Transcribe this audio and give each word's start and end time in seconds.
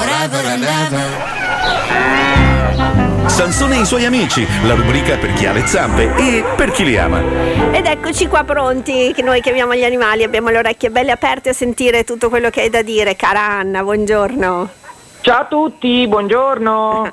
forever 0.00 0.42
and 0.46 0.64
ever. 0.64 1.08
Sansone 3.28 3.76
e 3.76 3.80
i 3.80 3.84
suoi 3.84 4.04
amici, 4.06 4.46
la 4.64 4.74
rubrica 4.74 5.16
per 5.16 5.32
chi 5.34 5.46
ha 5.46 5.52
le 5.52 5.66
zampe 5.66 6.14
e 6.16 6.42
per 6.56 6.70
chi 6.72 6.84
li 6.84 6.96
ama. 6.98 7.20
Ed 7.72 7.86
eccoci 7.86 8.26
qua 8.26 8.44
pronti, 8.44 9.12
che 9.14 9.22
noi 9.22 9.40
chiamiamo 9.42 9.74
gli 9.74 9.84
animali, 9.84 10.22
abbiamo 10.24 10.48
le 10.50 10.58
orecchie 10.58 10.90
belle 10.90 11.10
aperte 11.12 11.50
a 11.50 11.52
sentire 11.52 12.04
tutto 12.04 12.28
quello 12.28 12.50
che 12.50 12.62
hai 12.62 12.70
da 12.70 12.82
dire. 12.82 13.14
Cara 13.16 13.40
Anna, 13.40 13.82
buongiorno. 13.82 14.68
Ciao 15.20 15.40
a 15.40 15.44
tutti, 15.44 16.06
buongiorno. 16.08 17.10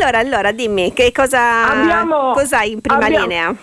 allora, 0.00 0.18
allora, 0.18 0.52
dimmi, 0.52 0.92
che 0.92 1.10
cosa 1.12 1.68
Abbiamo- 1.68 2.30
cos'hai 2.32 2.72
in 2.72 2.80
prima 2.80 3.04
abbiamo- 3.04 3.26
linea? 3.26 3.54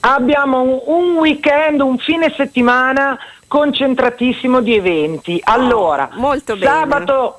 Abbiamo 0.00 0.60
un, 0.62 0.80
un 0.84 1.16
weekend, 1.16 1.80
un 1.80 1.98
fine 1.98 2.32
settimana 2.36 3.18
concentratissimo 3.48 4.60
di 4.60 4.74
eventi. 4.76 5.40
Allora, 5.44 6.08
molto 6.12 6.54
bene. 6.56 6.66
sabato, 6.70 7.38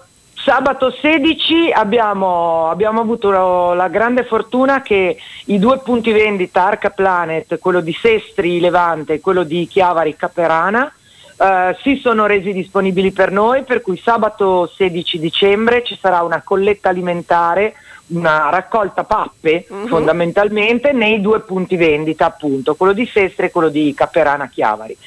sabato 0.50 0.90
16 0.90 1.72
abbiamo, 1.72 2.72
abbiamo 2.72 3.02
avuto 3.02 3.30
la, 3.30 3.76
la 3.76 3.88
grande 3.88 4.24
fortuna 4.24 4.82
che 4.82 5.16
i 5.46 5.60
due 5.60 5.78
punti 5.78 6.12
vendita 6.12 6.66
Arca 6.66 6.90
Planet, 6.90 7.60
quello 7.60 7.82
di 7.82 7.94
Sestri 7.94 8.60
Levante 8.60 9.14
e 9.14 9.20
quello 9.20 9.44
di 9.44 9.68
Chiavari 9.68 10.16
Caperana, 10.16 10.92
eh, 11.38 11.78
si 11.84 11.98
sono 11.98 12.26
resi 12.26 12.52
disponibili 12.52 13.12
per 13.12 13.32
noi, 13.32 13.64
per 13.64 13.82
cui 13.82 14.02
sabato 14.04 14.66
16 14.66 15.20
dicembre 15.20 15.84
ci 15.84 15.96
sarà 16.02 16.24
una 16.24 16.42
colletta 16.42 16.90
alimentare, 16.90 17.76
una 18.10 18.50
raccolta 18.50 19.04
pappe 19.04 19.66
fondamentalmente 19.88 20.92
nei 20.92 21.22
due 21.22 21.42
punti 21.42 21.76
vendita 21.76 22.26
appunto, 22.26 22.76
quello 22.76 22.94
di 22.94 23.06
Sestre 23.06 23.48
e 23.48 23.52
quello 23.52 23.70
di 23.70 23.94
Caperana 23.96 24.48
Chiavari. 24.48 24.98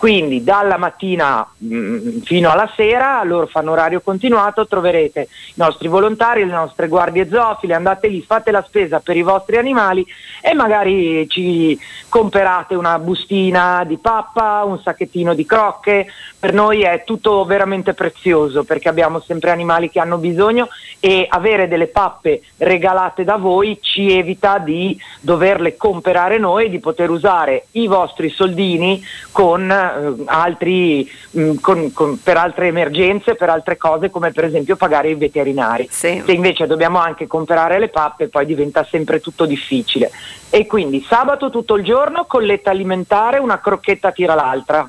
Quindi 0.00 0.42
dalla 0.42 0.78
mattina 0.78 1.46
mh, 1.58 2.20
fino 2.22 2.50
alla 2.50 2.72
sera, 2.74 3.22
loro 3.22 3.46
fanno 3.46 3.72
orario 3.72 4.00
continuato, 4.00 4.66
troverete 4.66 5.28
i 5.48 5.52
nostri 5.56 5.88
volontari, 5.88 6.42
le 6.42 6.52
nostre 6.52 6.88
guardie 6.88 7.28
zoofile, 7.28 7.74
andate 7.74 8.08
lì, 8.08 8.22
fate 8.22 8.50
la 8.50 8.64
spesa 8.66 9.00
per 9.00 9.18
i 9.18 9.22
vostri 9.22 9.58
animali 9.58 10.02
e 10.40 10.54
magari 10.54 11.28
ci 11.28 11.78
comperate 12.08 12.74
una 12.76 12.98
bustina 12.98 13.84
di 13.84 13.98
pappa, 13.98 14.64
un 14.64 14.80
sacchettino 14.80 15.34
di 15.34 15.44
crocche. 15.44 16.06
Per 16.38 16.54
noi 16.54 16.80
è 16.80 17.04
tutto 17.04 17.44
veramente 17.44 17.92
prezioso 17.92 18.64
perché 18.64 18.88
abbiamo 18.88 19.20
sempre 19.20 19.50
animali 19.50 19.90
che 19.90 20.00
hanno 20.00 20.16
bisogno 20.16 20.68
e 20.98 21.26
avere 21.28 21.68
delle 21.68 21.88
pappe 21.88 22.40
regalate 22.60 23.24
da 23.24 23.36
voi 23.36 23.78
ci 23.80 24.16
evita 24.16 24.58
di 24.58 24.98
doverle 25.20 25.76
comprare 25.76 26.38
noi 26.38 26.66
e 26.66 26.70
di 26.70 26.78
poter 26.78 27.10
usare 27.10 27.66
i 27.72 27.86
vostri 27.86 28.28
soldini 28.28 29.02
con 29.32 29.70
eh, 29.70 30.22
altri 30.26 31.10
mh, 31.30 31.54
con- 31.60 31.92
con- 31.92 32.20
per 32.22 32.36
altre 32.36 32.66
emergenze, 32.66 33.34
per 33.34 33.48
altre 33.48 33.76
cose 33.76 34.10
come 34.10 34.32
per 34.32 34.44
esempio 34.44 34.76
pagare 34.76 35.10
i 35.10 35.14
veterinari. 35.14 35.86
Se 35.90 36.22
invece 36.26 36.66
dobbiamo 36.66 36.98
anche 36.98 37.26
comprare 37.26 37.78
le 37.78 37.88
pappe 37.88 38.28
poi 38.28 38.44
diventa 38.46 38.84
sempre 38.88 39.20
tutto 39.20 39.46
difficile. 39.46 40.10
E 40.50 40.66
quindi 40.66 41.04
sabato 41.08 41.48
tutto 41.48 41.76
il 41.76 41.84
giorno 41.84 42.24
colletta 42.26 42.70
alimentare, 42.70 43.38
una 43.38 43.60
crocchetta 43.60 44.10
tira 44.10 44.34
l'altra. 44.34 44.88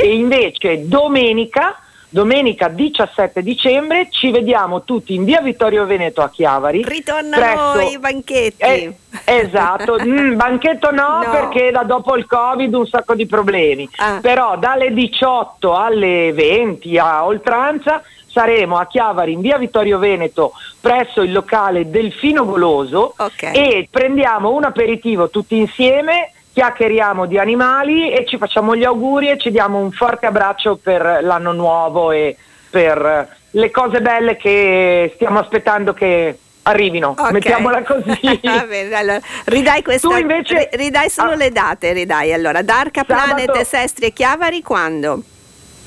E 0.00 0.14
invece 0.14 0.86
domenica, 0.88 1.80
domenica 2.08 2.68
17 2.68 3.42
dicembre, 3.42 4.08
ci 4.10 4.30
vediamo 4.30 4.82
tutti 4.84 5.14
in 5.14 5.24
via 5.24 5.40
Vittorio 5.40 5.84
Veneto 5.84 6.22
a 6.22 6.30
Chiavari. 6.30 6.82
Ritorna 6.84 7.36
presso- 7.36 7.90
i 7.90 7.98
banchetti. 7.98 8.56
eh, 8.62 8.94
esatto, 9.24 9.96
Mm, 10.04 10.36
banchetto 10.36 10.90
no, 10.90 11.22
No. 11.22 11.30
perché 11.30 11.70
da 11.70 11.82
dopo 11.82 12.16
il 12.16 12.26
Covid 12.26 12.72
un 12.74 12.86
sacco 12.86 13.14
di 13.14 13.26
problemi. 13.26 13.88
Però 14.22 14.56
dalle 14.56 14.92
18 14.92 15.74
alle 15.74 16.32
20 16.32 16.96
a 16.98 17.24
oltranza 17.26 18.02
saremo 18.30 18.76
a 18.78 18.86
Chiavari 18.86 19.32
in 19.32 19.40
via 19.40 19.58
Vittorio 19.58 19.98
Veneto 19.98 20.52
presso 20.80 21.22
il 21.22 21.32
locale 21.32 21.90
Delfino 21.90 22.44
Goloso 22.44 23.14
e 23.52 23.88
prendiamo 23.90 24.50
un 24.52 24.64
aperitivo 24.64 25.28
tutti 25.28 25.56
insieme. 25.58 26.32
Chiacchieriamo 26.58 27.26
di 27.26 27.38
animali 27.38 28.10
e 28.10 28.26
ci 28.26 28.36
facciamo 28.36 28.74
gli 28.74 28.82
auguri 28.82 29.30
e 29.30 29.38
ci 29.38 29.52
diamo 29.52 29.78
un 29.78 29.92
forte 29.92 30.26
abbraccio 30.26 30.74
per 30.74 31.20
l'anno 31.22 31.52
nuovo 31.52 32.10
e 32.10 32.36
per 32.68 33.28
le 33.52 33.70
cose 33.70 34.00
belle 34.00 34.36
che 34.36 35.12
stiamo 35.14 35.38
aspettando 35.38 35.94
che 35.94 36.36
arrivino. 36.62 37.14
Ok. 37.16 37.30
Mettiamola 37.30 37.84
così. 37.84 38.40
Bene, 38.42 38.92
allora, 38.92 39.20
ridai 39.44 39.84
questa 39.84 40.08
Tu 40.08 40.16
invece- 40.16 40.68
ri- 40.72 40.82
ridai 40.86 41.08
solo 41.10 41.34
le 41.34 41.52
date, 41.52 41.92
ridai. 41.92 42.32
Allora, 42.32 42.60
Darca 42.62 43.04
Sabato- 43.06 43.34
Planet, 43.44 43.60
Sestri 43.64 44.06
e 44.06 44.12
Chiavari 44.12 44.60
quando? 44.60 45.22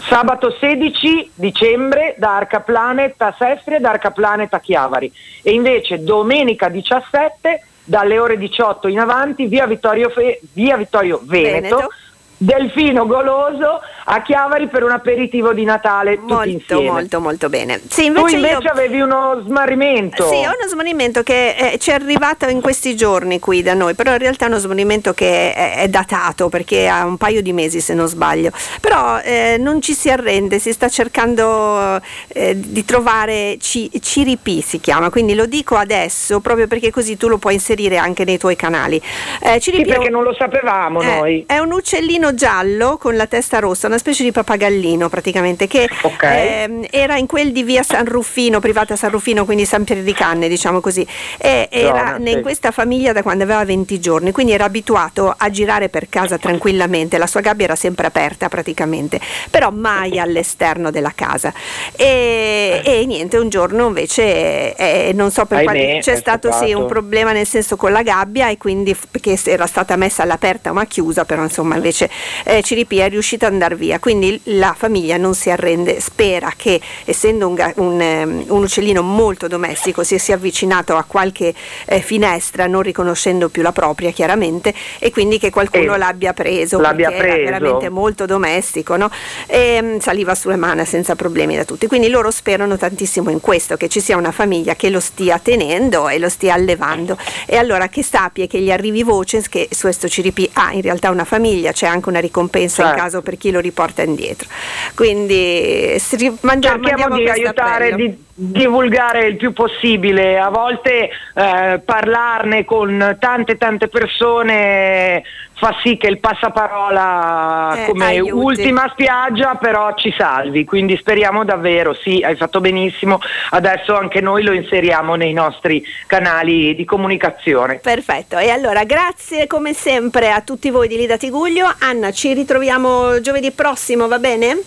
Sabato 0.07 0.55
16 0.57 1.31
dicembre 1.35 2.15
da 2.17 2.37
Arca 2.37 2.61
Planet 2.61 3.21
a 3.21 3.35
Sestri 3.37 3.75
e 3.75 3.79
da 3.81 3.89
Arca 3.89 4.11
Planet 4.11 4.53
a 4.53 4.61
Chiavari. 4.61 5.11
E 5.43 5.51
invece 5.51 6.01
domenica 6.01 6.69
17 6.69 7.65
dalle 7.91 8.17
ore 8.19 8.37
18 8.37 8.87
in 8.87 8.99
avanti 8.99 9.47
via 9.47 9.67
Vittorio, 9.67 10.09
Fe- 10.09 10.39
via 10.53 10.77
Vittorio 10.77 11.19
Veneto. 11.21 11.75
Veneto. 11.75 11.89
Delfino 12.37 13.05
Goloso 13.05 13.81
a 14.13 14.21
Chiavari 14.21 14.67
per 14.67 14.83
un 14.83 14.91
aperitivo 14.91 15.53
di 15.53 15.63
Natale 15.63 16.15
tutti 16.17 16.33
Molto, 16.33 16.49
insieme. 16.49 16.89
molto, 16.91 17.19
molto 17.21 17.47
bene. 17.49 17.79
Sì, 17.87 18.11
tu 18.11 18.17
invece 18.19 18.35
invece 18.35 18.63
io- 18.63 18.71
avevi 18.71 18.99
uno 18.99 19.41
smarrimento. 19.45 20.27
Sì, 20.27 20.35
è 20.35 20.47
uno 20.47 20.67
smarrimento 20.67 21.23
che 21.23 21.55
eh, 21.55 21.77
ci 21.77 21.91
è 21.91 21.93
arrivato 21.93 22.45
in 22.49 22.59
questi 22.59 22.93
giorni 22.97 23.39
qui 23.39 23.61
da 23.61 23.73
noi, 23.73 23.93
però 23.93 24.11
in 24.11 24.17
realtà 24.17 24.45
è 24.45 24.47
uno 24.49 24.57
smarrimento 24.57 25.13
che 25.13 25.53
è, 25.53 25.75
è 25.77 25.87
datato 25.87 26.49
perché 26.49 26.89
ha 26.89 27.05
un 27.05 27.15
paio 27.15 27.41
di 27.41 27.53
mesi 27.53 27.79
se 27.79 27.93
non 27.93 28.07
sbaglio. 28.07 28.51
Però 28.81 29.19
eh, 29.21 29.55
non 29.57 29.81
ci 29.81 29.93
si 29.93 30.09
arrende, 30.09 30.59
si 30.59 30.73
sta 30.73 30.89
cercando 30.89 32.01
eh, 32.27 32.53
di 32.59 32.83
trovare 32.83 33.57
ci- 33.61 33.89
Ciripi 34.01 34.61
si 34.61 34.81
chiama, 34.81 35.09
quindi 35.09 35.35
lo 35.35 35.45
dico 35.45 35.75
adesso 35.75 36.41
proprio 36.41 36.67
perché 36.67 36.91
così 36.91 37.15
tu 37.15 37.29
lo 37.29 37.37
puoi 37.37 37.53
inserire 37.53 37.95
anche 37.97 38.25
nei 38.25 38.37
tuoi 38.37 38.57
canali. 38.57 39.01
Eh, 39.41 39.53
Sì, 39.53 39.71
Ciripi 39.71 39.89
è 39.89 39.93
perché 39.93 40.09
non 40.09 40.23
lo 40.23 40.33
sapevamo 40.33 41.01
eh, 41.01 41.05
noi. 41.05 41.43
È 41.47 41.57
un 41.59 41.71
uccellino 41.71 42.33
giallo 42.33 42.97
con 42.97 43.15
la 43.15 43.25
testa 43.27 43.59
rossa, 43.59 43.87
una 43.87 43.99
specie 44.01 44.23
di 44.23 44.31
papagallino 44.31 45.09
praticamente, 45.09 45.67
che 45.67 45.87
ehm, 46.21 46.87
era 46.89 47.17
in 47.17 47.27
quel 47.27 47.51
di 47.51 47.61
via 47.61 47.83
San 47.83 48.05
Ruffino, 48.05 48.59
privata 48.59 48.95
San 48.95 49.11
Ruffino, 49.11 49.45
quindi 49.45 49.65
San 49.65 49.83
Pier 49.83 50.01
di 50.01 50.13
Canne, 50.13 50.47
diciamo 50.47 50.79
così. 50.79 51.05
E 51.37 51.67
era 51.69 52.15
Zona, 52.17 52.29
in 52.31 52.41
questa 52.41 52.71
famiglia 52.71 53.13
da 53.13 53.21
quando 53.21 53.43
aveva 53.43 53.63
20 53.63 53.99
giorni, 53.99 54.31
quindi 54.31 54.53
era 54.53 54.65
abituato 54.65 55.33
a 55.37 55.49
girare 55.51 55.89
per 55.89 56.09
casa 56.09 56.39
tranquillamente, 56.39 57.19
la 57.19 57.27
sua 57.27 57.41
gabbia 57.41 57.65
era 57.65 57.75
sempre 57.75 58.07
aperta 58.07 58.49
praticamente, 58.49 59.19
però 59.51 59.69
mai 59.69 60.17
all'esterno 60.17 60.89
della 60.89 61.13
casa. 61.13 61.53
E, 61.95 62.81
e 62.83 63.05
niente, 63.05 63.37
un 63.37 63.49
giorno 63.49 63.87
invece, 63.87 64.75
eh, 64.75 65.11
non 65.13 65.29
so 65.29 65.45
per 65.45 65.63
quale, 65.63 65.99
c'è 66.01 66.15
stato 66.15 66.51
sì, 66.51 66.73
un 66.73 66.87
problema 66.87 67.33
nel 67.33 67.45
senso 67.45 67.75
con 67.75 67.91
la 67.91 68.01
gabbia 68.01 68.49
e 68.49 68.57
quindi 68.57 68.97
perché 69.09 69.37
era 69.45 69.67
stata 69.67 69.95
messa 69.95 70.23
all'aperta 70.23 70.71
ma 70.73 70.85
chiusa, 70.85 71.23
però 71.23 71.43
insomma 71.43 71.75
invece 71.75 72.09
eh, 72.45 72.63
Ciripi 72.63 72.97
è 72.97 73.09
riuscita 73.09 73.45
ad 73.47 73.53
andare 73.53 73.75
via, 73.75 73.90
quindi 73.99 74.39
la 74.45 74.73
famiglia 74.77 75.17
non 75.17 75.33
si 75.33 75.49
arrende, 75.49 75.99
spera 75.99 76.51
che 76.55 76.79
essendo 77.05 77.47
un, 77.47 77.73
un, 77.77 78.01
ehm, 78.01 78.43
un 78.47 78.63
uccellino 78.63 79.01
molto 79.01 79.47
domestico 79.47 80.03
si 80.03 80.17
sia 80.19 80.35
avvicinato 80.35 80.95
a 80.95 81.03
qualche 81.03 81.53
eh, 81.85 82.01
finestra 82.01 82.67
non 82.67 82.81
riconoscendo 82.81 83.49
più 83.49 83.61
la 83.61 83.71
propria 83.71 84.11
chiaramente 84.11 84.73
e 84.99 85.11
quindi 85.11 85.37
che 85.39 85.49
qualcuno 85.49 85.95
Eh, 85.95 85.97
l'abbia 85.97 86.33
preso 86.33 86.79
l'abbia 86.79 87.09
perché 87.09 87.23
era 87.23 87.35
preso. 87.35 87.43
veramente 87.63 87.89
molto 87.89 88.25
domestico 88.25 88.95
no? 88.95 89.09
e 89.47 89.79
mm, 89.81 89.97
saliva 89.99 90.35
sulle 90.35 90.55
mani 90.55 90.85
senza 90.85 91.15
problemi 91.15 91.55
da 91.55 91.65
tutti 91.65 91.87
quindi 91.87 92.07
loro 92.09 92.29
sperano 92.31 92.77
tantissimo 92.77 93.29
in 93.29 93.39
questo 93.41 93.77
che 93.77 93.87
ci 93.89 93.99
sia 93.99 94.15
una 94.17 94.31
famiglia 94.31 94.75
che 94.75 94.89
lo 94.89 94.99
stia 94.99 95.39
tenendo 95.39 96.07
e 96.09 96.19
lo 96.19 96.29
stia 96.29 96.53
allevando 96.53 97.17
e 97.45 97.57
allora 97.57 97.87
che 97.87 98.03
sappia 98.03 98.47
che 98.47 98.59
gli 98.59 98.71
arrivi 98.71 99.03
voce 99.03 99.41
che 99.49 99.67
su 99.71 99.81
questo 99.81 100.07
CRP 100.07 100.49
ha 100.53 100.71
in 100.73 100.81
realtà 100.81 101.09
una 101.09 101.23
famiglia 101.25 101.71
c'è 101.71 101.87
anche 101.87 102.09
una 102.09 102.19
ricompensa 102.19 102.81
in 102.81 102.87
Certo. 102.89 103.01
caso 103.03 103.21
per 103.21 103.37
chi 103.37 103.49
lo 103.51 103.59
riporta 103.59 103.70
indietro. 104.03 104.47
Quindi 104.95 105.95
si 105.99 106.37
mangiamo, 106.41 106.83
cerchiamo 106.83 107.15
di 107.15 107.29
aiutare, 107.29 107.95
di 107.95 108.17
divulgare 108.43 109.27
il 109.27 109.35
più 109.37 109.53
possibile. 109.53 110.39
A 110.39 110.49
volte 110.49 111.09
eh, 111.35 111.81
parlarne 111.85 112.65
con 112.65 113.17
tante 113.19 113.57
tante 113.57 113.87
persone 113.87 115.23
fa 115.53 115.75
sì 115.83 115.95
che 115.95 116.07
il 116.07 116.17
passaparola 116.17 117.83
Eh, 117.83 117.85
come 117.85 118.05
aiuti. 118.05 118.31
ultima 118.31 118.89
spiaggia 118.91 119.53
però 119.55 119.93
ci 119.93 120.11
salvi, 120.17 120.65
quindi 120.65 120.97
speriamo 120.97 121.45
davvero, 121.45 121.93
sì, 121.93 122.19
hai 122.25 122.35
fatto 122.35 122.59
benissimo, 122.59 123.19
adesso 123.51 123.95
anche 123.95 124.21
noi 124.21 124.41
lo 124.41 124.53
inseriamo 124.53 125.13
nei 125.13 125.33
nostri 125.33 125.83
canali 126.07 126.73
di 126.73 126.83
comunicazione. 126.83 127.75
Perfetto, 127.75 128.39
e 128.39 128.49
allora 128.49 128.85
grazie 128.85 129.45
come 129.45 129.73
sempre 129.73 130.31
a 130.31 130.41
tutti 130.41 130.71
voi 130.71 130.87
di 130.87 130.97
Lida 130.97 131.17
Tiguglio. 131.17 131.71
Anna, 131.81 132.11
ci 132.11 132.33
ritroviamo 132.33 133.21
giovedì 133.21 133.51
prossimo, 133.51 134.07
va 134.07 134.17
bene? 134.17 134.57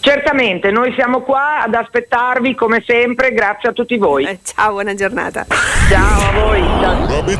Certamente, 0.00 0.70
noi 0.70 0.92
siamo 0.94 1.20
qua 1.20 1.62
ad 1.62 1.74
aspettarvi 1.74 2.54
come 2.54 2.82
sempre, 2.86 3.32
grazie 3.32 3.68
a 3.68 3.72
tutti 3.72 3.96
voi. 3.98 4.38
ciao, 4.42 4.72
buona 4.72 4.94
giornata. 4.94 5.46
Ciao 5.90 6.28
a 6.28 6.32
voi. 6.32 6.62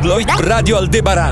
Lloyd, 0.03 0.31
Radio 0.41 0.77
Aldebaran. 0.77 1.29